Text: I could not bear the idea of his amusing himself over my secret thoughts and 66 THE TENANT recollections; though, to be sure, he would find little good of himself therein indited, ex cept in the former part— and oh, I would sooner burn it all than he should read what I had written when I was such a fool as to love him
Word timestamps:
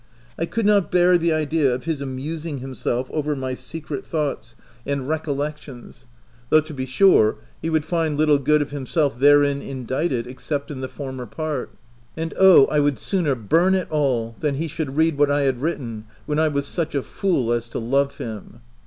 I 0.35 0.47
could 0.47 0.65
not 0.65 0.89
bear 0.89 1.15
the 1.15 1.31
idea 1.31 1.71
of 1.75 1.83
his 1.83 2.01
amusing 2.01 2.57
himself 2.57 3.07
over 3.11 3.35
my 3.35 3.53
secret 3.53 4.03
thoughts 4.03 4.55
and 4.83 5.01
66 5.01 5.01
THE 5.01 5.03
TENANT 5.03 5.07
recollections; 5.09 6.05
though, 6.49 6.59
to 6.59 6.73
be 6.73 6.87
sure, 6.87 7.37
he 7.61 7.69
would 7.69 7.85
find 7.85 8.17
little 8.17 8.39
good 8.39 8.63
of 8.63 8.71
himself 8.71 9.19
therein 9.19 9.61
indited, 9.61 10.25
ex 10.27 10.43
cept 10.43 10.71
in 10.71 10.81
the 10.81 10.89
former 10.89 11.27
part— 11.27 11.75
and 12.17 12.33
oh, 12.39 12.65
I 12.65 12.79
would 12.79 12.97
sooner 12.97 13.35
burn 13.35 13.75
it 13.75 13.91
all 13.91 14.35
than 14.39 14.55
he 14.55 14.67
should 14.67 14.95
read 14.97 15.19
what 15.19 15.29
I 15.29 15.41
had 15.41 15.61
written 15.61 16.05
when 16.25 16.39
I 16.39 16.47
was 16.47 16.65
such 16.65 16.95
a 16.95 17.03
fool 17.03 17.53
as 17.53 17.69
to 17.69 17.77
love 17.77 18.17
him 18.17 18.61